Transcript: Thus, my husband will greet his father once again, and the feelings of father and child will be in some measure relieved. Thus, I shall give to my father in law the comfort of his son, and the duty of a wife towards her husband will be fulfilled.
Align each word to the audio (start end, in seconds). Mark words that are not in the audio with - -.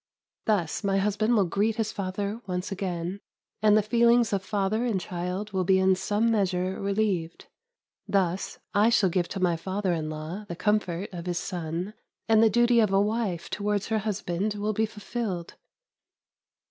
Thus, 0.45 0.83
my 0.83 0.97
husband 0.97 1.35
will 1.35 1.45
greet 1.45 1.75
his 1.75 1.91
father 1.91 2.41
once 2.47 2.71
again, 2.71 3.19
and 3.61 3.77
the 3.77 3.83
feelings 3.83 4.33
of 4.33 4.43
father 4.43 4.83
and 4.83 4.99
child 4.99 5.51
will 5.51 5.63
be 5.63 5.77
in 5.77 5.93
some 5.95 6.31
measure 6.31 6.81
relieved. 6.81 7.45
Thus, 8.07 8.57
I 8.73 8.89
shall 8.89 9.11
give 9.11 9.27
to 9.27 9.39
my 9.39 9.55
father 9.55 9.93
in 9.93 10.09
law 10.09 10.45
the 10.47 10.55
comfort 10.55 11.13
of 11.13 11.27
his 11.27 11.37
son, 11.37 11.93
and 12.27 12.41
the 12.41 12.49
duty 12.49 12.79
of 12.79 12.91
a 12.91 12.99
wife 12.99 13.47
towards 13.51 13.89
her 13.89 13.99
husband 13.99 14.55
will 14.55 14.73
be 14.73 14.87
fulfilled. 14.87 15.53